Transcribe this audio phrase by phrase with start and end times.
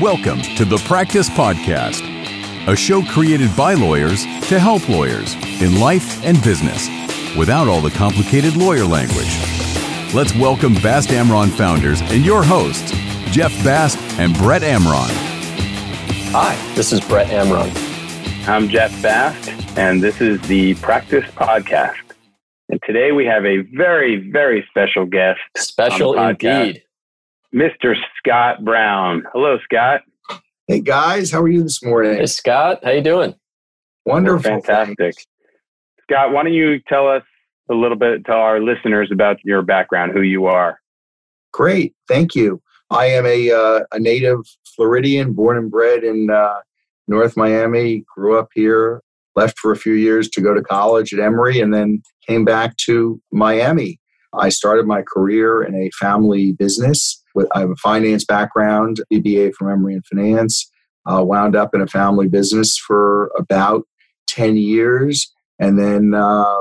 [0.00, 2.02] Welcome to the Practice Podcast,
[2.68, 6.86] a show created by lawyers to help lawyers in life and business
[7.36, 9.34] without all the complicated lawyer language.
[10.14, 12.92] Let's welcome Bast Amron founders and your hosts,
[13.32, 15.10] Jeff Bast and Brett Amron.
[16.30, 17.68] Hi, this is Brett Amron.
[18.46, 21.96] I'm Jeff Bast, and this is the Practice Podcast.
[22.68, 25.40] And today we have a very, very special guest.
[25.56, 26.84] Special indeed.
[27.54, 27.94] Mr.
[28.18, 29.24] Scott Brown.
[29.32, 30.02] Hello, Scott.
[30.66, 32.18] Hey guys, how are you this morning?
[32.18, 33.34] Hey Scott, how you doing?
[34.04, 34.56] Wonderful.
[34.56, 35.14] We're fantastic.
[36.02, 37.22] Scott, why don't you tell us
[37.70, 40.78] a little bit, to our listeners about your background, who you are.
[41.52, 42.60] Great, thank you.
[42.90, 44.40] I am a, uh, a native
[44.74, 46.60] Floridian, born and bred in uh,
[47.06, 49.02] North Miami, grew up here,
[49.36, 52.76] left for a few years to go to college at Emory, and then came back
[52.78, 53.98] to Miami.
[54.32, 57.22] I started my career in a family business.
[57.38, 60.68] With, I have a finance background, BBA from Emory in finance.
[61.06, 63.84] Uh, wound up in a family business for about
[64.26, 65.32] 10 years.
[65.58, 66.56] And then, uh,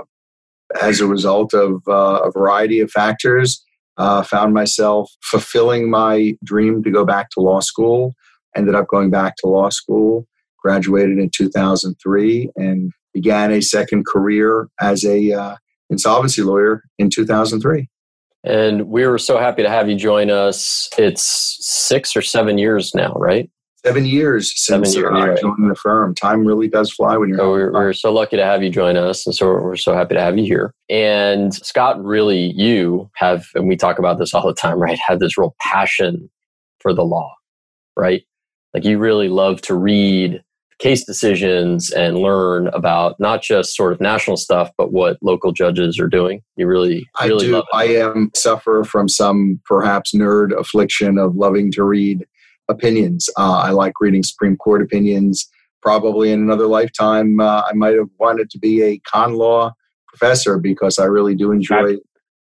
[0.82, 3.64] as a result of uh, a variety of factors,
[3.98, 8.14] uh, found myself fulfilling my dream to go back to law school.
[8.56, 10.28] Ended up going back to law school,
[10.62, 15.56] graduated in 2003, and began a second career as a uh,
[15.90, 17.90] insolvency lawyer in 2003.
[18.44, 20.90] And we were so happy to have you join us.
[20.98, 23.50] It's six or seven years now, right?
[23.86, 25.40] Seven years since seven years, I right.
[25.40, 26.14] joined the firm.
[26.16, 27.38] Time really does fly when you're.
[27.38, 30.16] So we're, we're, so lucky to have you join us, and so we're so happy
[30.16, 30.74] to have you here.
[30.90, 34.98] And Scott, really, you have, and we talk about this all the time, right?
[35.08, 36.30] Have this real passion
[36.80, 37.34] for the law,
[37.96, 38.24] right?
[38.74, 40.44] Like you really love to read
[40.80, 46.00] case decisions and learn about not just sort of national stuff, but what local judges
[46.00, 46.42] are doing.
[46.56, 47.64] You really, really I do.
[47.74, 52.26] I am suffer from some perhaps nerd affliction of loving to read
[52.70, 53.30] opinions.
[53.38, 55.50] Uh, I like reading Supreme Court opinions.
[55.82, 59.72] Probably in another lifetime, uh, I might have wanted to be a con law
[60.08, 61.98] professor because I really do enjoy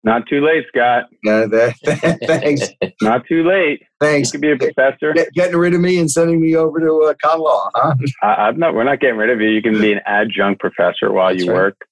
[0.06, 1.06] not too late, Scott.
[1.24, 2.68] Yeah, that, thanks.
[3.02, 3.82] Not too late.
[4.00, 4.28] Thanks.
[4.28, 5.12] You could be a professor.
[5.12, 7.94] Get, getting rid of me and sending me over to uh, con law, huh?
[8.22, 8.74] I, am not.
[8.74, 9.48] We're not getting rid of you.
[9.48, 11.56] You can be an adjunct professor while That's you right.
[11.56, 11.88] work.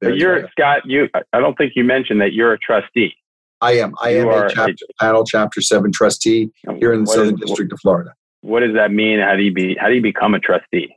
[0.00, 0.50] but you're right.
[0.52, 0.82] Scott.
[0.84, 1.08] You.
[1.32, 3.14] I don't think you mentioned that you're a trustee.
[3.60, 3.94] I am.
[4.00, 7.40] I you am a, chapter, a panel Chapter Seven trustee here in the Southern is,
[7.40, 8.14] District of Florida.
[8.42, 9.18] What does that mean?
[9.18, 9.76] How do you be?
[9.80, 10.96] How do you become a trustee?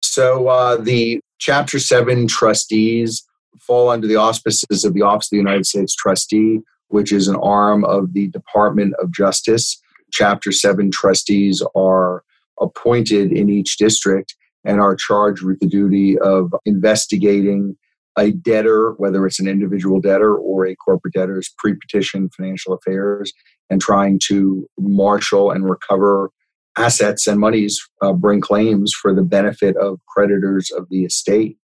[0.00, 3.22] So uh, the Chapter Seven trustees
[3.58, 7.36] fall under the auspices of the Office of the United States Trustee, which is an
[7.36, 9.80] arm of the Department of Justice.
[10.12, 12.22] Chapter 7 trustees are
[12.60, 14.34] appointed in each district
[14.64, 17.76] and are charged with the duty of investigating
[18.18, 23.32] a debtor, whether it's an individual debtor or a corporate debtor's pre petition financial affairs,
[23.70, 26.30] and trying to marshal and recover
[26.76, 31.56] assets and monies, uh, bring claims for the benefit of creditors of the estate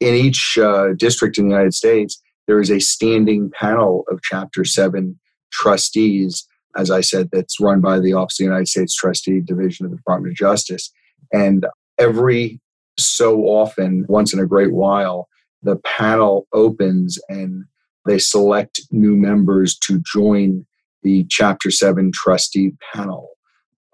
[0.00, 4.64] in each uh, district in the United States, there is a standing panel of Chapter
[4.64, 5.18] 7
[5.52, 6.46] trustees,
[6.76, 9.92] as I said, that's run by the Office of the United States Trustee Division of
[9.92, 10.90] the Department of Justice.
[11.32, 11.66] And
[11.98, 12.60] every
[12.98, 15.28] so often, once in a great while,
[15.62, 17.64] the panel opens and
[18.06, 20.66] they select new members to join
[21.02, 23.30] the Chapter 7 trustee panel.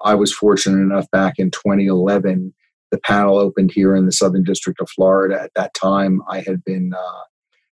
[0.05, 2.55] I was fortunate enough back in 2011
[2.91, 5.41] the panel opened here in the Southern District of Florida.
[5.43, 7.23] At that time, I had been uh,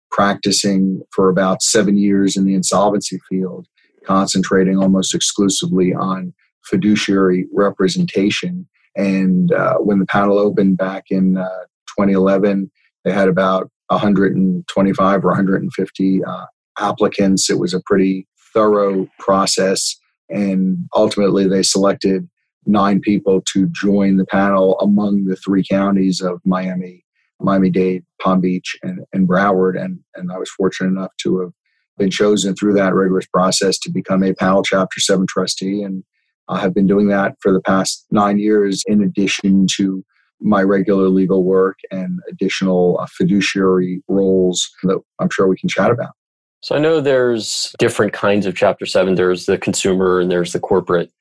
[0.10, 3.68] practicing for about seven years in the insolvency field,
[4.06, 6.34] concentrating almost exclusively on
[6.66, 8.68] fiduciary representation.
[8.96, 11.64] And uh, when the panel opened back in uh,
[11.98, 12.72] 2011,
[13.04, 16.46] they had about 125 or 150 uh,
[16.80, 17.50] applicants.
[17.50, 19.98] It was a pretty thorough process.
[20.30, 22.30] And ultimately, they selected
[22.66, 27.06] nine people to join the panel among the three counties of Miami,
[27.40, 29.82] Miami Dade, Palm Beach, and, and Broward.
[29.82, 31.52] And, and I was fortunate enough to have
[31.98, 35.82] been chosen through that rigorous process to become a panel Chapter 7 trustee.
[35.84, 36.04] And
[36.48, 40.04] I have been doing that for the past nine years, in addition to
[40.40, 45.92] my regular legal work and additional uh, fiduciary roles that I'm sure we can chat
[45.92, 46.12] about.
[46.64, 49.16] So I know there's different kinds of Chapter 7.
[49.16, 51.12] There's the consumer and there's the corporate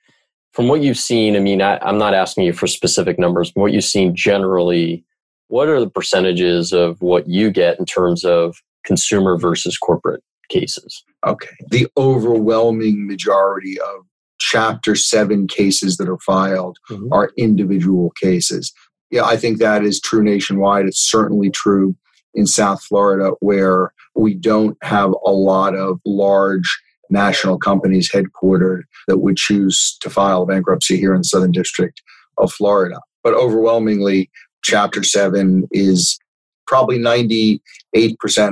[0.53, 3.61] from what you've seen, I mean, I, am not asking you for specific numbers, but
[3.61, 5.05] what you've seen generally,
[5.49, 11.05] what are the percentages of what you get in terms of consumer versus corporate cases?
[11.27, 11.55] Okay.
[11.71, 14.07] The overwhelming majority of
[14.43, 17.13] Chapter 7 cases that are filed mm-hmm.
[17.13, 18.73] are individual cases.
[19.11, 20.87] Yeah, I think that is true nationwide.
[20.87, 21.95] It's certainly true
[22.35, 26.81] in South Florida, where we don't have a lot of large
[27.11, 32.01] national companies headquartered that would choose to file bankruptcy here in the Southern District
[32.39, 33.01] of Florida.
[33.23, 34.31] But overwhelmingly,
[34.63, 36.19] Chapter 7 is
[36.67, 37.61] probably 98%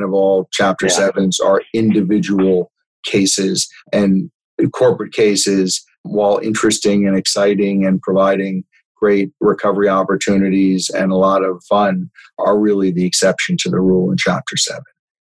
[0.04, 1.10] of all Chapter yeah.
[1.10, 2.72] 7s are individual
[3.04, 4.30] cases and
[4.72, 8.64] corporate cases, while interesting and exciting and providing
[8.96, 14.10] great recovery opportunities and a lot of fun, are really the exception to the rule
[14.10, 14.82] in Chapter 7.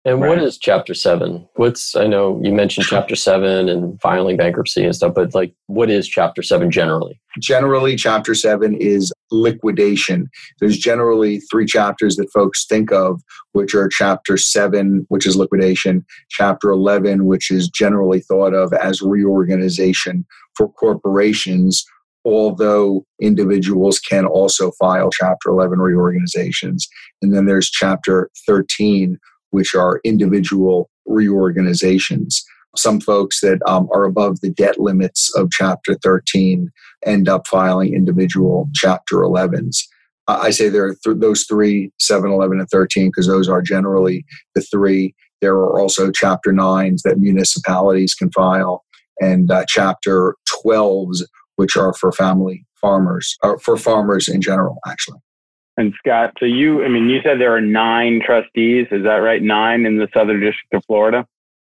[0.07, 0.29] And right.
[0.29, 1.49] what is Chapter 7?
[1.57, 5.91] What's, I know you mentioned Chapter 7 and filing bankruptcy and stuff, but like, what
[5.91, 7.21] is Chapter 7 generally?
[7.41, 10.31] Generally, Chapter 7 is liquidation.
[10.61, 13.21] There's generally three chapters that folks think of,
[13.51, 19.03] which are Chapter 7, which is liquidation, Chapter 11, which is generally thought of as
[19.03, 20.25] reorganization
[20.55, 21.85] for corporations,
[22.25, 26.87] although individuals can also file Chapter 11 reorganizations.
[27.23, 29.19] And then there's Chapter 13
[29.57, 32.45] which are individual reorganizations.
[32.77, 36.71] Some folks that um, are above the debt limits of Chapter 13
[37.07, 39.79] end up filing individual Chapter 11s.
[40.29, 44.27] I say there are th- those three, 7, 11, and 13, because those are generally
[44.55, 45.15] the three.
[45.41, 48.85] There are also Chapter 9s that municipalities can file,
[49.23, 50.37] and uh, Chapter
[50.67, 51.23] 12s,
[51.55, 55.21] which are for family farmers, or for farmers in general, actually.
[55.77, 58.87] And Scott, so you, I mean, you said there are nine trustees.
[58.91, 59.43] Is that right?
[59.43, 61.27] Nine in the Southern District of Florida?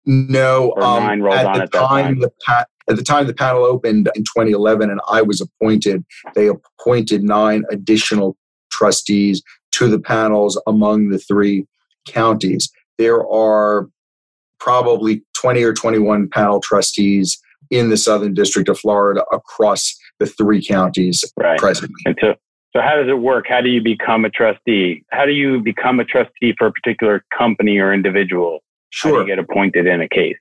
[0.06, 0.74] No.
[0.78, 2.20] Um, nine rolled at on the at time, time?
[2.20, 6.04] The pa- at the time the panel opened in 2011 and I was appointed,
[6.34, 8.36] they appointed nine additional
[8.72, 9.44] trustees
[9.74, 11.68] to the panels among the three
[12.08, 12.72] counties.
[12.98, 13.88] There are
[14.60, 17.40] probably 20 or 21 panel trustees
[17.70, 21.60] in the Southern District of Florida across the three counties right.
[21.60, 22.02] presently.
[22.06, 22.36] And so,
[22.74, 23.46] so how does it work?
[23.48, 25.04] How do you become a trustee?
[25.12, 28.60] How do you become a trustee for a particular company or individual?
[28.92, 29.12] Sure.
[29.12, 30.38] How do you get appointed in a case?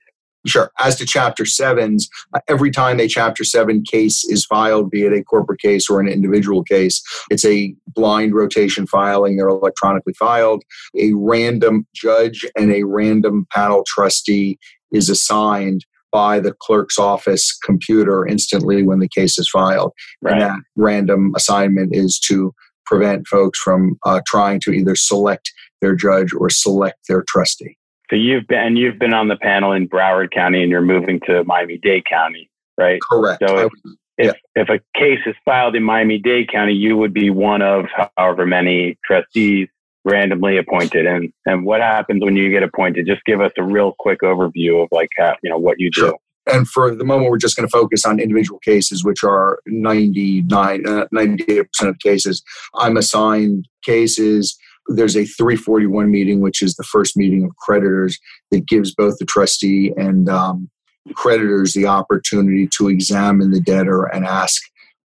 [0.47, 0.71] Sure.
[0.79, 5.13] As to Chapter 7s, uh, every time a Chapter 7 case is filed, be it
[5.13, 9.37] a corporate case or an individual case, it's a blind rotation filing.
[9.37, 10.63] They're electronically filed.
[10.97, 14.57] A random judge and a random panel trustee
[14.91, 19.93] is assigned by the clerk's office computer instantly when the case is filed.
[20.21, 20.33] Right.
[20.33, 22.53] And that random assignment is to
[22.85, 27.77] prevent folks from uh, trying to either select their judge or select their trustee.
[28.09, 31.45] So you've been you've been on the panel in Broward County, and you're moving to
[31.45, 32.99] Miami Dade County, right?
[33.09, 33.41] Correct.
[33.47, 33.71] So if,
[34.17, 37.85] if, if a case is filed in Miami Dade County, you would be one of
[38.17, 39.69] however many trustees
[40.05, 41.05] randomly appointed.
[41.05, 43.05] And and what happens when you get appointed?
[43.07, 46.01] Just give us a real quick overview of like how, you know what you do.
[46.01, 46.17] Sure.
[46.51, 50.87] and for the moment we're just going to focus on individual cases which are 99
[50.87, 52.43] uh, 98% of cases.
[52.75, 54.57] I'm assigned cases.
[54.87, 58.17] There's a 341 meeting which is the first meeting of creditors
[58.49, 60.69] that gives both the trustee and um,
[61.13, 64.61] creditors the opportunity to examine the debtor and ask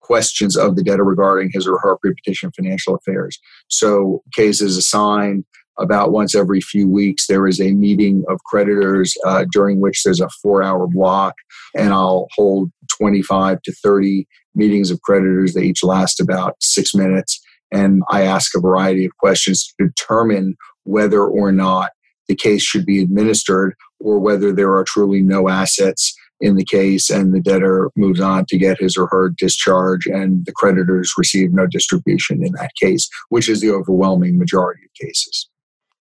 [0.07, 3.39] questions of the debtor regarding his or her pre-petition financial affairs.
[3.69, 5.45] So cases assigned
[5.79, 7.27] about once every few weeks.
[7.27, 11.35] There is a meeting of creditors uh, during which there's a four-hour block,
[11.77, 15.53] and I'll hold 25 to 30 meetings of creditors.
[15.53, 17.41] They each last about six minutes,
[17.73, 21.91] and I ask a variety of questions to determine whether or not
[22.29, 27.11] the case should be administered or whether there are truly no assets in the case
[27.11, 31.53] and the debtor moves on to get his or her discharge and the creditors receive
[31.53, 35.49] no distribution in that case, which is the overwhelming majority of cases.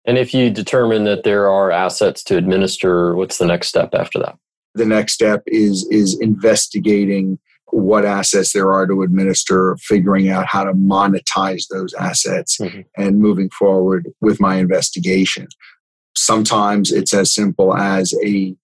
[0.04, 4.18] And if you determine that there are assets to administer, what's the next step after
[4.20, 4.36] that?
[4.74, 7.38] The next step is is investigating
[7.70, 12.80] what assets there are to administer, figuring out how to monetize those assets, mm-hmm.
[12.96, 15.46] and moving forward with my investigation.
[16.16, 18.56] Sometimes it's as simple as a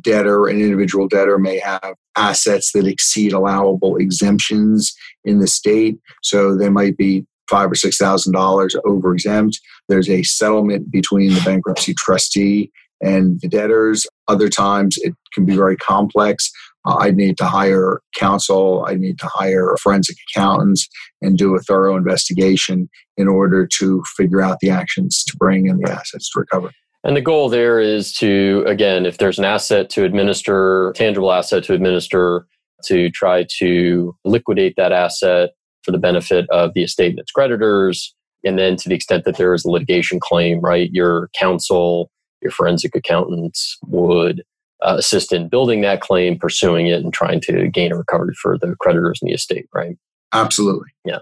[0.00, 5.98] debtor, an individual debtor may have assets that exceed allowable exemptions in the state.
[6.22, 9.60] So they might be five or six thousand dollars over exempt.
[9.88, 14.06] There's a settlement between the bankruptcy trustee and the debtors.
[14.28, 16.50] Other times it can be very complex.
[16.86, 18.84] Uh, I need to hire counsel.
[18.88, 20.88] I need to hire forensic accountants
[21.20, 25.80] and do a thorough investigation in order to figure out the actions to bring and
[25.80, 26.70] the assets to recover.
[27.06, 31.62] And the goal there is to, again, if there's an asset to administer, tangible asset
[31.64, 32.48] to administer,
[32.86, 35.50] to try to liquidate that asset
[35.84, 38.12] for the benefit of the estate and its creditors.
[38.44, 42.10] And then to the extent that there is a litigation claim, right, your counsel,
[42.42, 44.42] your forensic accountants would
[44.82, 48.58] uh, assist in building that claim, pursuing it, and trying to gain a recovery for
[48.58, 49.96] the creditors in the estate, right?
[50.32, 50.88] Absolutely.
[51.04, 51.20] Yeah.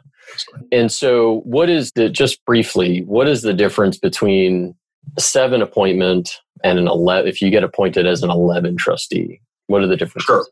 [0.72, 4.74] And so, what is the, just briefly, what is the difference between
[5.18, 6.30] seven appointment
[6.62, 10.24] and an 11 if you get appointed as an 11 trustee what are the differences
[10.26, 10.46] sure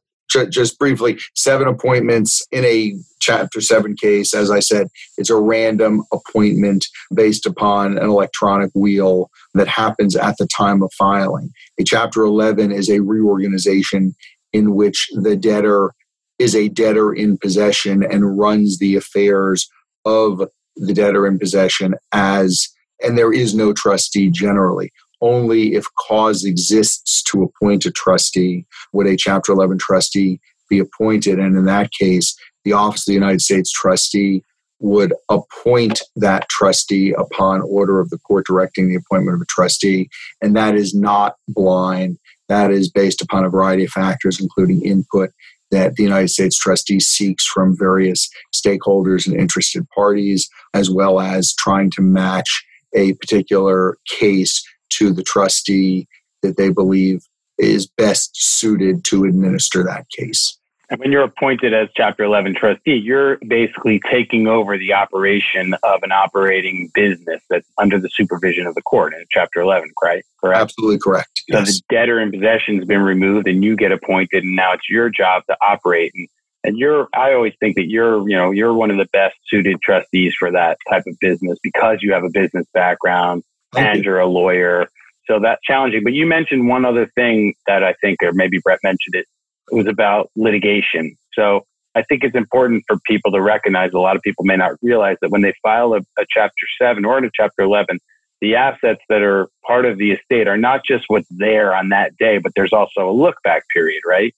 [0.49, 4.35] just briefly, seven appointments in a Chapter 7 case.
[4.35, 10.37] As I said, it's a random appointment based upon an electronic wheel that happens at
[10.39, 11.51] the time of filing.
[11.79, 14.15] A Chapter 11 is a reorganization
[14.53, 15.93] in which the debtor
[16.39, 19.69] is a debtor in possession and runs the affairs
[20.05, 20.43] of
[20.77, 22.69] the debtor in possession as,
[23.05, 24.93] and there is no trustee generally
[25.23, 31.39] only if cause exists to appoint a trustee would a Chapter 11 trustee be appointed.
[31.39, 34.43] And in that case, the Office of the United States trustee
[34.81, 40.09] would appoint that trustee upon order of the court directing the appointment of a trustee.
[40.43, 42.19] And that is not blind.
[42.49, 45.31] That is based upon a variety of factors, including input
[45.71, 51.55] that the United States trustee seeks from various stakeholders and interested parties, as well as
[51.55, 56.07] trying to match a particular case to the trustee
[56.43, 57.27] that they believe
[57.59, 60.59] is best suited to administer that case.
[60.93, 66.03] And when you're appointed as Chapter 11 trustee, you're basically taking over the operation of
[66.03, 70.23] an operating business that's under the supervision of the court in Chapter 11, right?
[70.39, 70.61] Correct?
[70.61, 71.45] Absolutely correct.
[71.51, 71.77] So yes.
[71.77, 75.09] the debtor in possession has been removed and you get appointed, and now it's your
[75.09, 76.13] job to operate.
[76.15, 76.29] And,
[76.65, 79.81] and you're, I always think that you're, you know, you're one of the best suited
[79.83, 83.43] trustees for that type of business because you have a business background
[83.73, 84.05] Thank and you.
[84.11, 84.87] you're a lawyer.
[85.27, 86.05] So that's challenging.
[86.05, 89.27] But you mentioned one other thing that I think, or maybe Brett mentioned it,
[89.71, 91.17] it was about litigation.
[91.35, 91.65] So
[91.95, 95.17] I think it's important for people to recognize a lot of people may not realize
[95.21, 97.99] that when they file a, a Chapter 7 or a Chapter 11,
[98.41, 102.17] the assets that are part of the estate are not just what's there on that
[102.17, 104.35] day, but there's also a look back period, right?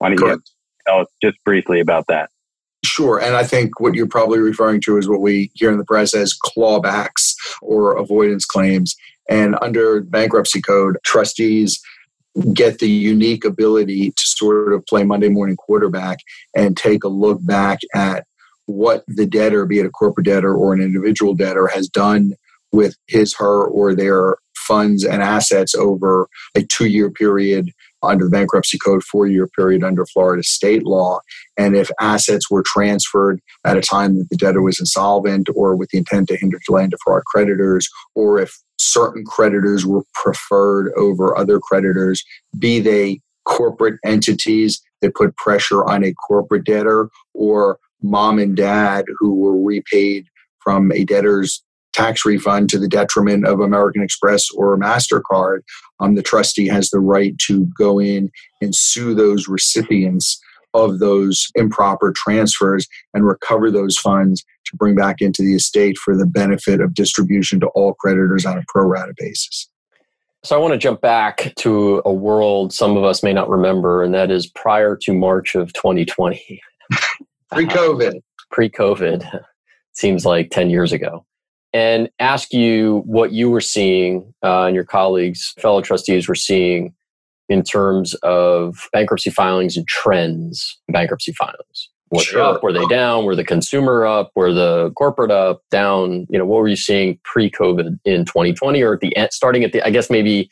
[0.00, 0.42] Don't you
[0.88, 2.30] tell us just briefly about that?
[2.84, 3.20] Sure.
[3.20, 6.14] And I think what you're probably referring to is what we hear in the press
[6.14, 8.96] as clawbacks or avoidance claims.
[9.28, 11.80] And under bankruptcy code, trustees
[12.54, 16.18] get the unique ability to sort of play Monday morning quarterback
[16.54, 18.24] and take a look back at
[18.66, 22.34] what the debtor, be it a corporate debtor or an individual debtor, has done
[22.70, 27.70] with his, her, or their funds and assets over a two year period
[28.02, 31.20] under the bankruptcy code, four year period under Florida state law.
[31.56, 35.90] And if assets were transferred at a time that the debtor was insolvent or with
[35.90, 41.36] the intent to hinder, delay, and defraud creditors, or if certain creditors were preferred over
[41.36, 42.22] other creditors,
[42.58, 49.04] be they corporate entities that put pressure on a corporate debtor or mom and dad
[49.18, 50.26] who were repaid
[50.60, 51.62] from a debtor's
[51.94, 55.60] tax refund to the detriment of American Express or MasterCard,
[56.00, 60.40] um, the trustee has the right to go in and sue those recipients
[60.74, 66.16] of those improper transfers and recover those funds to bring back into the estate for
[66.16, 69.68] the benefit of distribution to all creditors on a pro rata basis.
[70.44, 74.02] So I want to jump back to a world some of us may not remember,
[74.02, 76.60] and that is prior to March of 2020.
[77.52, 78.16] Pre COVID.
[78.16, 79.44] Uh, Pre COVID.
[79.94, 81.24] Seems like 10 years ago
[81.72, 86.94] and ask you what you were seeing uh, and your colleagues, fellow trustees, were seeing
[87.48, 91.88] in terms of bankruptcy filings and trends bankruptcy filings.
[92.10, 92.40] Were sure.
[92.40, 92.62] they up?
[92.62, 93.26] Were they down?
[93.26, 94.30] Were the consumer up?
[94.34, 95.60] Were the corporate up?
[95.70, 96.26] Down?
[96.30, 99.72] You know, what were you seeing pre-COVID in 2020, or at the end, starting at
[99.72, 99.82] the?
[99.82, 100.48] I guess maybe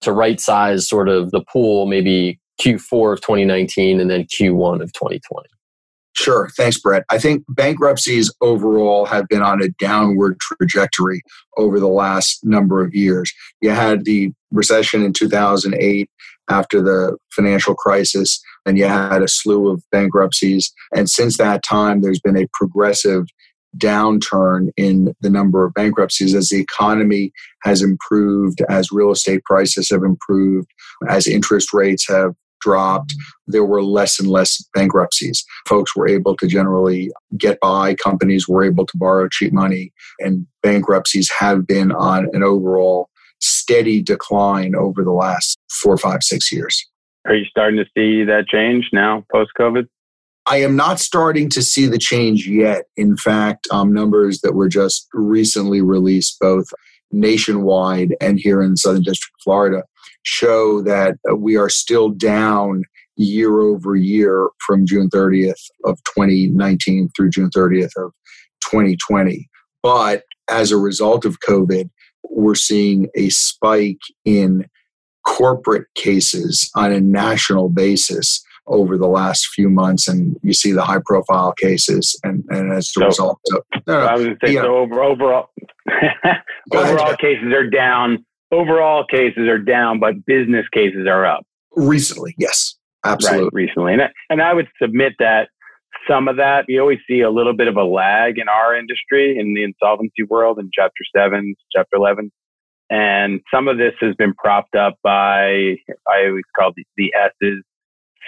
[0.00, 4.92] to right size sort of the pool, maybe Q4 of 2019 and then Q1 of
[4.92, 5.48] 2020.
[6.16, 6.48] Sure.
[6.56, 7.04] Thanks, Brett.
[7.10, 11.22] I think bankruptcies overall have been on a downward trajectory
[11.56, 13.32] over the last number of years.
[13.60, 16.08] You had the recession in 2008
[16.48, 20.72] after the financial crisis, and you had a slew of bankruptcies.
[20.94, 23.26] And since that time, there's been a progressive
[23.76, 27.32] downturn in the number of bankruptcies as the economy
[27.64, 30.70] has improved, as real estate prices have improved,
[31.08, 33.14] as interest rates have dropped,
[33.46, 35.44] there were less and less bankruptcies.
[35.68, 40.46] Folks were able to generally get by, companies were able to borrow cheap money, and
[40.62, 43.08] bankruptcies have been on an overall
[43.40, 46.84] steady decline over the last four, five, six years.
[47.26, 49.86] Are you starting to see that change now post COVID?
[50.46, 52.84] I am not starting to see the change yet.
[52.98, 56.66] In fact, um, numbers that were just recently released, both
[57.14, 59.82] nationwide and here in the Southern District Florida,
[60.22, 62.82] show that we are still down
[63.16, 68.12] year over year from June 30th of 2019 through June 30th of
[68.62, 69.48] 2020.
[69.82, 71.88] But as a result of COVID,
[72.30, 74.66] we're seeing a spike in
[75.26, 80.84] corporate cases on a national basis over the last few months, and you see the
[80.84, 84.76] high profile cases, and, and as a so, result, of, no, I was say, so
[84.78, 85.50] over, overall,
[86.72, 91.44] overall cases are down overall cases are down, but business cases are up.
[91.76, 93.44] Recently, yes, absolutely.
[93.44, 93.92] Right, recently.
[93.94, 95.48] And, and I would submit that
[96.08, 99.38] some of that, we always see a little bit of a lag in our industry,
[99.38, 102.30] in the insolvency world, in Chapter 7, Chapter 11.
[102.90, 107.62] And some of this has been propped up by, I always call the, the S's,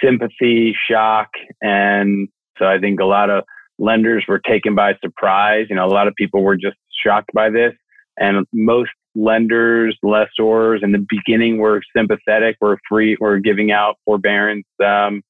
[0.03, 1.29] sympathy, shock.
[1.61, 2.27] And
[2.57, 3.43] so I think a lot of
[3.79, 5.67] lenders were taken by surprise.
[5.69, 7.73] You know, a lot of people were just shocked by this.
[8.19, 14.65] And most lenders, lessors in the beginning were sympathetic, were free, were giving out forbearance
[14.83, 15.21] um,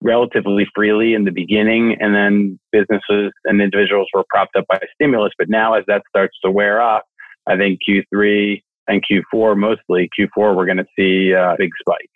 [0.00, 1.96] relatively freely in the beginning.
[2.00, 5.32] And then businesses and individuals were propped up by stimulus.
[5.38, 7.02] But now, as that starts to wear off,
[7.46, 12.10] I think Q3 and Q4, mostly Q4, we're going to see a big spike.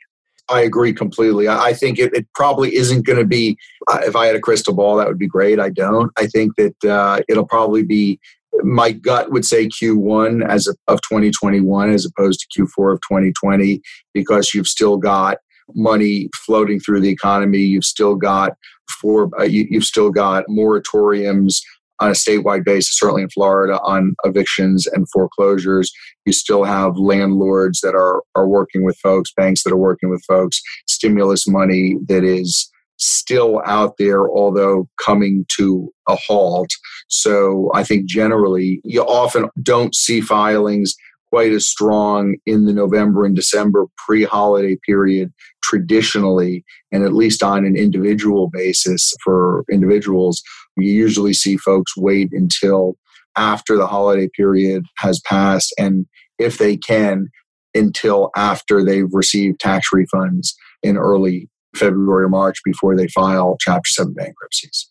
[0.49, 1.49] I agree completely.
[1.49, 3.57] I think it, it probably isn't going to be,
[3.91, 5.61] uh, if I had a crystal ball, that would be great.
[5.61, 6.13] I don't.
[6.19, 8.19] I think that uh, it'll probably be,
[8.63, 13.81] my gut would say Q1 as of 2021 as opposed to Q4 of 2020
[14.13, 15.39] because you've still got
[15.75, 17.61] money floating through the economy.
[17.61, 18.53] You've still got
[19.01, 21.61] for uh, you, you've still got moratoriums
[22.03, 25.93] on a statewide basis, certainly in Florida, on evictions and foreclosures.
[26.27, 30.23] You still have landlords that are, are working with folks, banks that are working with
[30.27, 32.69] folks, stimulus money that is
[32.99, 36.71] still out there, although coming to a halt.
[37.09, 40.97] So I think generally you often don't see filings
[41.33, 47.43] quite as strong in the November and December pre holiday period traditionally, and at least
[47.43, 50.43] on an individual basis for individuals.
[50.77, 52.97] You usually see folks wait until
[53.37, 56.07] after the holiday period has passed, and
[56.39, 57.29] if they can,
[57.75, 60.49] until after they've received tax refunds
[60.83, 64.91] in early February or March before they file Chapter 7 bankruptcies.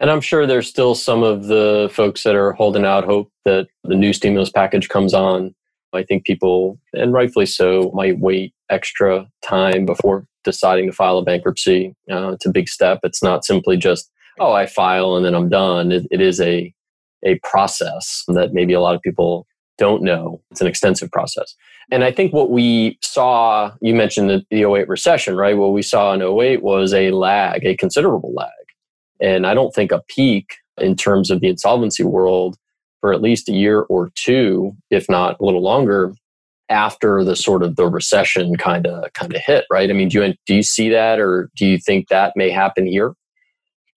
[0.00, 3.68] And I'm sure there's still some of the folks that are holding out hope that
[3.84, 5.54] the new stimulus package comes on.
[5.96, 11.24] I think people, and rightfully so, might wait extra time before deciding to file a
[11.24, 11.94] bankruptcy.
[12.10, 13.00] Uh, it's a big step.
[13.02, 15.92] It's not simply just oh, I file and then I'm done.
[15.92, 16.72] it, it is a
[17.24, 19.46] a process that maybe a lot of people
[19.78, 20.40] don't know.
[20.50, 21.54] It's an extensive process.
[21.90, 25.56] And I think what we saw, you mentioned the, the 08 recession, right?
[25.56, 28.50] What we saw in 08 was a lag, a considerable lag.
[29.20, 32.56] And I don't think a peak in terms of the insolvency world
[33.06, 36.12] for at least a year or two, if not a little longer,
[36.68, 39.88] after the sort of the recession kind of kind of hit, right?
[39.88, 42.84] I mean, do you do you see that, or do you think that may happen
[42.84, 43.14] here?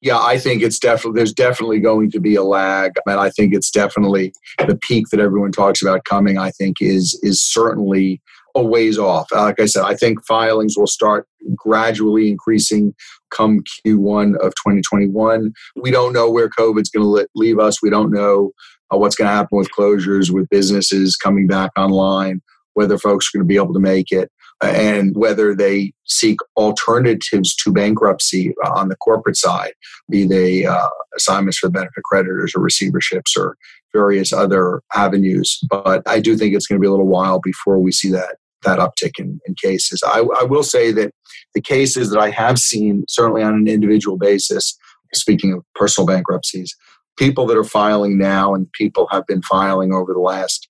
[0.01, 3.53] yeah, I think it's definitely there's definitely going to be a lag, and I think
[3.53, 6.37] it's definitely the peak that everyone talks about coming.
[6.37, 8.21] I think is is certainly
[8.55, 9.27] a ways off.
[9.33, 12.93] Uh, like I said, I think filings will start gradually increasing
[13.31, 15.53] come Q1 of 2021.
[15.75, 17.81] We don't know where COVID's going to leave us.
[17.81, 18.51] We don't know
[18.93, 22.41] uh, what's going to happen with closures, with businesses coming back online,
[22.73, 27.55] whether folks are going to be able to make it and whether they seek alternatives
[27.55, 29.71] to bankruptcy on the corporate side,
[30.09, 33.55] be they uh, assignments for the benefit creditors or receiverships or
[33.93, 35.59] various other avenues.
[35.69, 38.35] But I do think it's going to be a little while before we see that
[38.63, 40.03] that uptick in, in cases.
[40.05, 41.13] I, I will say that
[41.55, 44.77] the cases that I have seen, certainly on an individual basis,
[45.13, 46.75] speaking of personal bankruptcies,
[47.19, 50.69] people that are filing now and people have been filing over the last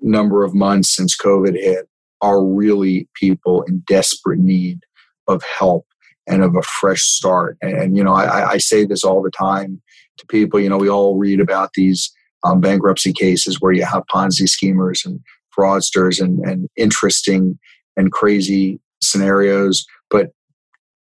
[0.00, 1.86] number of months since COVID hit
[2.22, 4.80] are really people in desperate need
[5.28, 5.86] of help
[6.26, 7.58] and of a fresh start.
[7.60, 9.82] And, you know, I, I say this all the time
[10.16, 10.58] to people.
[10.58, 12.10] You know, we all read about these
[12.44, 15.20] um, bankruptcy cases where you have Ponzi schemers and
[15.56, 17.58] fraudsters and, and interesting
[17.98, 19.84] and crazy scenarios.
[20.08, 20.30] But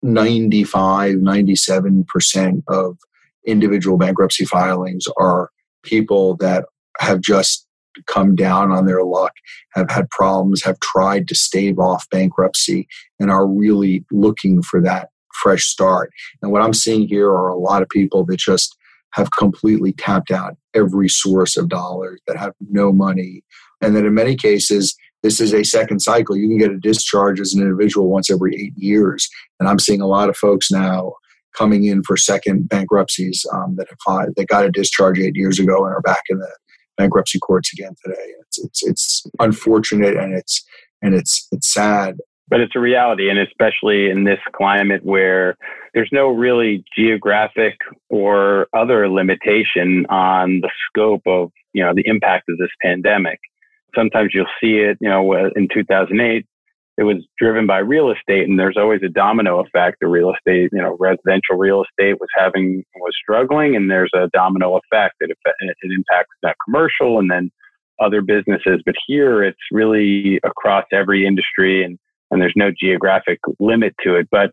[0.01, 2.97] 95, 97% of
[3.47, 5.49] individual bankruptcy filings are
[5.83, 6.65] people that
[6.99, 7.65] have just
[8.05, 9.33] come down on their luck,
[9.73, 12.87] have had problems, have tried to stave off bankruptcy,
[13.19, 15.09] and are really looking for that
[15.41, 16.11] fresh start.
[16.41, 18.75] And what I'm seeing here are a lot of people that just
[19.13, 23.43] have completely tapped out every source of dollars, that have no money,
[23.81, 26.35] and that in many cases, this is a second cycle.
[26.35, 29.27] You can get a discharge as an individual once every eight years.
[29.59, 31.13] And I'm seeing a lot of folks now
[31.57, 35.85] coming in for second bankruptcies um, that have that got a discharge eight years ago
[35.85, 36.51] and are back in the
[36.97, 38.33] bankruptcy courts again today.
[38.41, 40.65] It's it's it's unfortunate and it's
[41.01, 42.17] and it's it's sad.
[42.49, 45.57] But it's a reality, and especially in this climate where
[45.93, 47.75] there's no really geographic
[48.09, 53.39] or other limitation on the scope of you know the impact of this pandemic.
[53.95, 56.45] Sometimes you'll see it, you know, in 2008,
[56.97, 60.69] it was driven by real estate and there's always a domino effect the real estate
[60.71, 65.29] you know residential real estate was having was struggling and there's a domino effect that
[65.29, 67.51] it, it impacts that commercial and then
[67.99, 71.97] other businesses, but here it's really across every industry and,
[72.31, 74.27] and there's no geographic limit to it.
[74.29, 74.51] But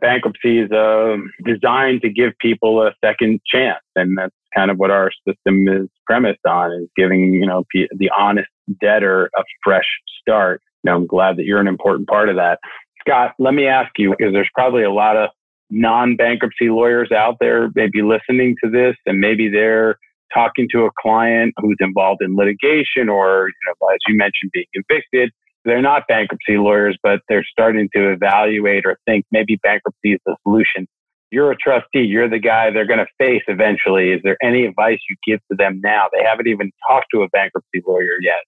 [0.00, 3.82] bankruptcy is uh, designed to give people a second chance.
[3.94, 8.10] And that's kind of what our system is premised on is giving, you know, the
[8.16, 8.48] honest
[8.80, 9.86] debtor a fresh
[10.20, 10.60] start.
[10.86, 12.60] Know, I'm glad that you're an important part of that.
[13.00, 15.30] Scott, let me ask you, because there's probably a lot of
[15.68, 19.98] non-bankruptcy lawyers out there maybe listening to this and maybe they're
[20.32, 24.66] talking to a client who's involved in litigation or, you know, as you mentioned, being
[24.72, 25.30] convicted.
[25.66, 30.36] they're not bankruptcy lawyers, but they're starting to evaluate or think maybe bankruptcy is the
[30.44, 30.86] solution.
[31.32, 32.02] You're a trustee.
[32.02, 34.12] You're the guy they're going to face eventually.
[34.12, 36.06] Is there any advice you give to them now?
[36.12, 38.44] They haven't even talked to a bankruptcy lawyer yet.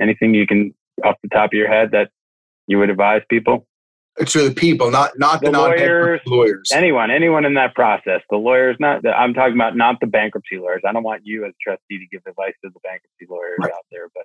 [0.00, 2.10] Anything you can, off the top of your head, that
[2.66, 3.66] you would advise people?
[4.26, 6.70] To the people, not not the, the lawyers, lawyers.
[6.70, 8.20] Anyone, anyone in that process.
[8.28, 9.02] The lawyers, not.
[9.02, 10.82] The, I'm talking about not the bankruptcy lawyers.
[10.86, 13.72] I don't want you as trustee to give advice to the bankruptcy lawyers right.
[13.72, 14.24] out there, but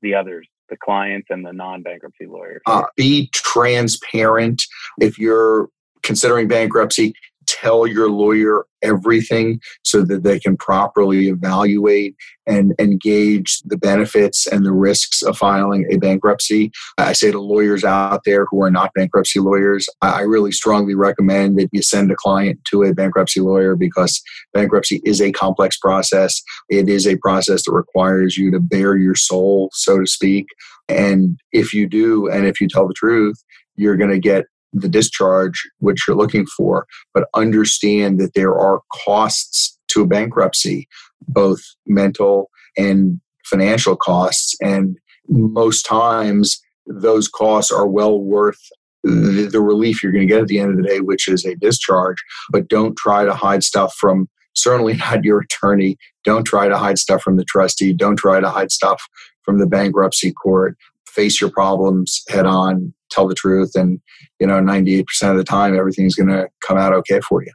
[0.00, 2.62] the others the clients and the non-bankruptcy lawyers?
[2.66, 4.64] Uh, be transparent.
[5.00, 5.68] If you're
[6.02, 7.12] considering bankruptcy,
[7.50, 12.14] tell your lawyer everything so that they can properly evaluate
[12.46, 16.70] and engage the benefits and the risks of filing a bankruptcy.
[16.96, 21.58] I say to lawyers out there who are not bankruptcy lawyers, I really strongly recommend
[21.58, 24.22] that you send a client to a bankruptcy lawyer because
[24.54, 26.40] bankruptcy is a complex process.
[26.68, 30.46] It is a process that requires you to bare your soul, so to speak.
[30.88, 33.36] And if you do, and if you tell the truth,
[33.76, 38.80] you're going to get the discharge which you're looking for, but understand that there are
[39.04, 40.88] costs to a bankruptcy,
[41.28, 44.56] both mental and financial costs.
[44.60, 44.96] And
[45.28, 48.60] most times, those costs are well worth
[49.02, 51.44] the, the relief you're going to get at the end of the day, which is
[51.44, 52.18] a discharge.
[52.50, 55.96] But don't try to hide stuff from certainly not your attorney.
[56.24, 57.92] Don't try to hide stuff from the trustee.
[57.92, 59.02] Don't try to hide stuff
[59.42, 60.76] from the bankruptcy court.
[61.10, 64.00] Face your problems head on tell the truth and
[64.38, 67.52] you know 98% of the time everything's going to come out okay for you.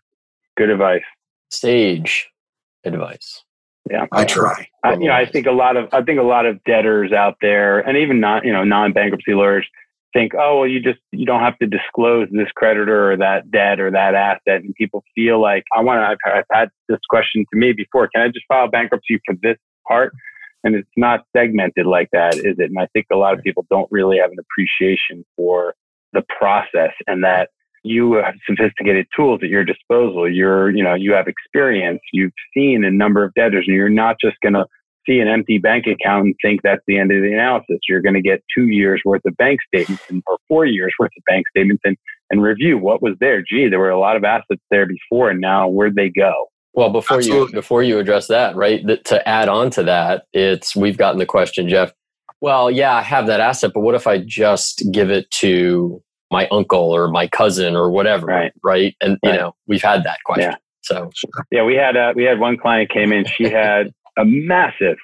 [0.57, 1.03] Good advice.
[1.49, 2.29] Sage
[2.83, 3.43] advice.
[3.89, 4.05] Yeah.
[4.11, 4.67] I try.
[4.83, 7.35] I, you know i think a lot of i think a lot of debtors out
[7.41, 9.67] there and even not you know non-bankruptcy lawyers
[10.13, 13.79] think oh well you just you don't have to disclose this creditor or that debt
[13.79, 14.63] or that asset.
[14.63, 18.09] And people feel like i want to I've, I've had this question to me before.
[18.13, 20.13] Can i just file bankruptcy for this part
[20.65, 22.69] and it's not segmented like that, is it?
[22.69, 25.75] And I think a lot of people don't really have an appreciation for
[26.11, 27.49] the process and that
[27.83, 30.29] you have sophisticated tools at your disposal.
[30.29, 32.01] You're, you know, you have experience.
[32.11, 34.65] You've seen a number of debtors, and you're not just going to
[35.07, 37.77] see an empty bank account and think that's the end of the analysis.
[37.87, 41.11] You're going to get two years worth of bank statements and, or four years worth
[41.15, 41.95] of bank statements and,
[42.31, 43.43] and review what was there.
[43.47, 46.47] Gee, there were a lot of assets there before, and now where'd they go?
[46.75, 47.47] Well, before Absolutely.
[47.47, 48.85] you before you address that, right?
[48.85, 51.93] Th- to add on to that, it's we've gotten the question, Jeff.
[52.41, 56.47] Well, yeah, I have that asset, but what if I just give it to my
[56.49, 58.51] uncle or my cousin or whatever, right?
[58.61, 59.33] Right, and right.
[59.33, 60.51] you know, we've had that question.
[60.51, 60.57] Yeah.
[60.81, 61.09] So,
[61.49, 63.25] yeah, we had uh, we had one client came in.
[63.25, 64.97] She had a massive,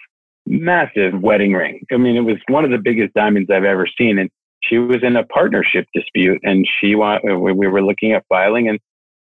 [0.46, 1.86] massive wedding ring.
[1.92, 4.30] I mean, it was one of the biggest diamonds I've ever seen, and
[4.62, 8.80] she was in a partnership dispute, and she want we were looking at filing, and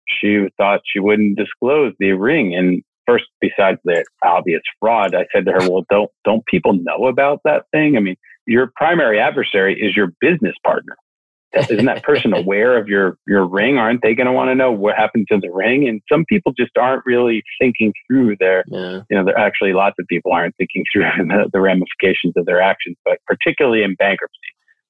[0.10, 2.56] she thought she wouldn't disclose the ring.
[2.56, 7.08] And first, besides the obvious fraud, I said to her, "Well, don't don't people know
[7.08, 7.98] about that thing?
[7.98, 10.96] I mean, your primary adversary is your business partner.
[11.54, 13.78] Isn't that person aware of your your ring?
[13.78, 15.88] Aren't they going to want to know what happened to the ring?
[15.88, 19.02] And some people just aren't really thinking through their, yeah.
[19.10, 22.62] you know, there actually lots of people aren't thinking through the, the ramifications of their
[22.62, 24.39] actions, but particularly in bankruptcy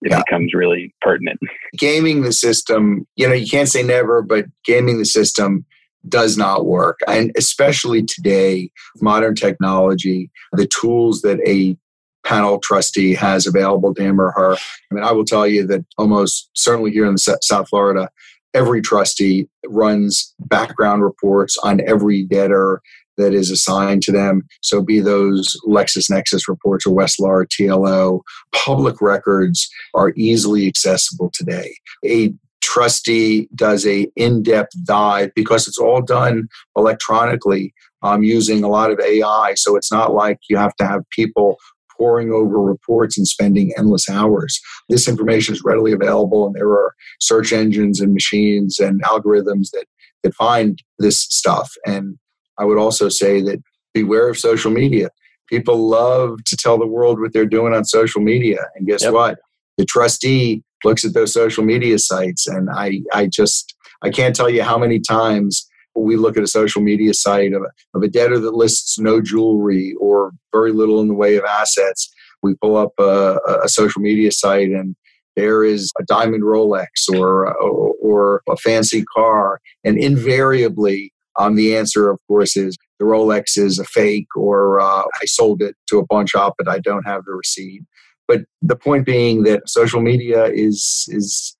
[0.01, 0.21] it yeah.
[0.25, 1.39] becomes really pertinent.
[1.77, 5.65] Gaming the system, you know, you can't say never, but gaming the system
[6.07, 6.99] does not work.
[7.07, 11.77] And especially today, modern technology, the tools that a
[12.25, 14.53] panel trustee has available to him or her.
[14.53, 18.09] I mean, I will tell you that almost certainly here in South Florida,
[18.53, 22.81] every trustee runs background reports on every debtor
[23.19, 24.43] that is assigned to them.
[24.61, 28.21] So, be those LexisNexis reports or Westlaw TLO,
[28.53, 31.75] public records are easily accessible today.
[32.05, 38.91] A trustee does a in-depth dive because it's all done electronically um, using a lot
[38.91, 39.53] of AI.
[39.55, 41.57] So it's not like you have to have people
[41.97, 44.59] poring over reports and spending endless hours.
[44.87, 49.85] This information is readily available, and there are search engines and machines and algorithms that
[50.23, 51.71] that find this stuff.
[51.85, 52.17] And
[52.59, 53.61] I would also say that
[53.93, 55.09] beware of social media.
[55.47, 58.67] People love to tell the world what they're doing on social media.
[58.75, 59.13] And guess yep.
[59.13, 59.39] what?
[59.77, 62.47] The trustee looks at those social media sites.
[62.47, 66.47] And I, I just, I can't tell you how many times we look at a
[66.47, 71.01] social media site of a, of a debtor that lists no jewelry or very little
[71.01, 72.13] in the way of assets.
[72.43, 74.95] We pull up a, a social media site and
[75.35, 79.59] there is a diamond Rolex or, or, or a fancy car.
[79.83, 85.03] And invariably, um, the answer, of course, is the Rolex is a fake or uh,
[85.03, 87.83] I sold it to a pawn shop, but I don't have the receipt.
[88.27, 91.55] But the point being that social media is is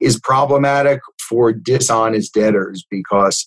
[0.00, 3.46] is problematic for dishonest debtors because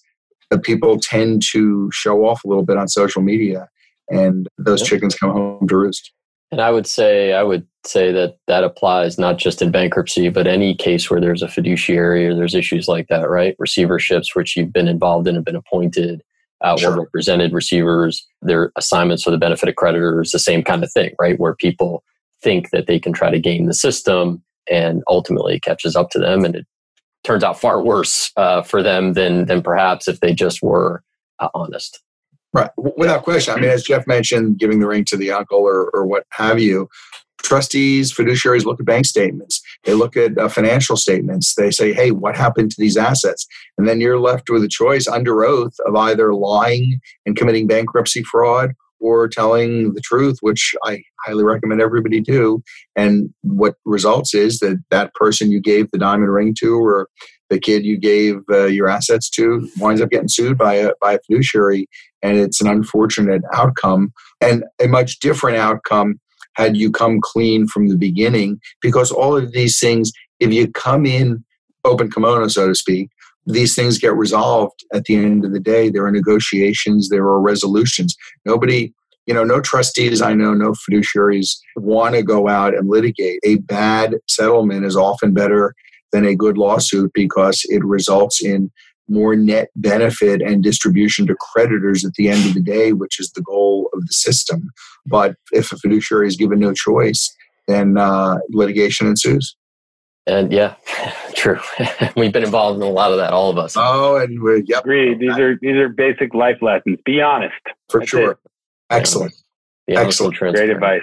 [0.50, 3.68] the people tend to show off a little bit on social media,
[4.10, 6.14] and those chickens come home to roost.
[6.52, 10.48] And I would say I would say that that applies not just in bankruptcy, but
[10.48, 13.56] any case where there's a fiduciary or there's issues like that, right?
[13.58, 16.22] Receiverships, which you've been involved in, have been appointed,
[16.62, 16.94] uh, sure.
[16.94, 21.14] or represented receivers, their assignments for the benefit of creditors, the same kind of thing,
[21.20, 21.40] right?
[21.40, 22.04] Where people
[22.42, 26.46] think that they can try to game the system and ultimately catches up to them
[26.46, 26.66] and it
[27.24, 31.04] turns out far worse uh, for them than than perhaps if they just were
[31.40, 32.00] uh, honest
[32.58, 32.72] right.
[32.78, 33.54] Without question.
[33.54, 36.60] I mean as jeff mentioned giving the ring to the uncle or, or what have
[36.60, 36.90] you
[37.44, 39.62] trustees fiduciaries look at bank statements.
[39.84, 41.56] They look at uh, financial statements.
[41.56, 43.46] They say hey what happened to these assets?
[43.78, 48.24] And then you're left with a choice under oath of either lying and committing bankruptcy
[48.24, 52.64] fraud or telling the truth, which I highly recommend everybody do.
[52.96, 57.08] And what results is that that person you gave the diamond ring to, or
[57.50, 61.14] the kid you gave uh, your assets to, winds up getting sued by a by
[61.14, 61.88] a fiduciary,
[62.22, 66.20] and it's an unfortunate outcome and a much different outcome
[66.56, 68.60] had you come clean from the beginning.
[68.82, 71.44] Because all of these things, if you come in
[71.86, 73.10] open kimono, so to speak,
[73.46, 75.90] these things get resolved at the end of the day.
[75.90, 78.16] There are negotiations, there are resolutions.
[78.46, 78.94] Nobody,
[79.26, 83.40] you know, no trustees I know, no fiduciaries want to go out and litigate.
[83.46, 85.74] A bad settlement is often better
[86.18, 88.72] than a good lawsuit because it results in
[89.08, 93.32] more net benefit and distribution to creditors at the end of the day, which is
[93.32, 94.70] the goal of the system.
[95.06, 97.34] But if a fiduciary is given no choice,
[97.68, 99.56] then uh, litigation ensues.
[100.26, 100.76] And yeah,
[101.36, 101.60] true.
[102.18, 103.76] We've been involved in a lot of that, all of us.
[103.78, 104.82] Oh, and we're yep.
[104.82, 105.16] Agree.
[105.18, 106.98] These are these are basic life lessons.
[107.06, 107.54] Be honest.
[107.90, 108.32] For That's sure.
[108.32, 108.38] It.
[108.90, 109.34] Excellent.
[109.88, 110.02] Yeah.
[110.02, 110.36] Excellent.
[110.36, 111.02] Great advice.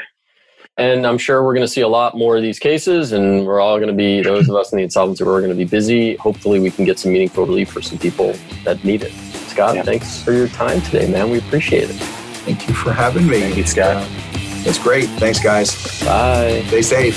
[0.77, 3.61] And I'm sure we're going to see a lot more of these cases, and we're
[3.61, 5.23] all going to be those of us in the insolvency.
[5.23, 6.17] We're going to be busy.
[6.17, 8.35] Hopefully, we can get some meaningful relief for some people
[8.65, 9.13] that need it.
[9.49, 9.83] Scott, yeah.
[9.85, 11.31] thanks for your time today, man.
[11.31, 11.97] We appreciate it.
[12.45, 13.41] Thank you for having me.
[13.41, 13.97] Thank you, Scott.
[13.99, 14.09] Uh,
[14.65, 15.09] that's great.
[15.11, 16.03] Thanks, guys.
[16.05, 16.65] Bye.
[16.67, 17.17] Stay safe.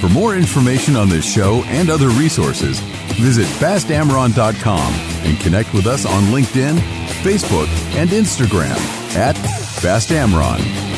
[0.00, 2.78] For more information on this show and other resources,
[3.18, 4.92] visit bastamron.com
[5.24, 6.76] and connect with us on LinkedIn,
[7.22, 8.76] Facebook, and Instagram
[9.16, 9.34] at
[9.80, 10.88] bastamron.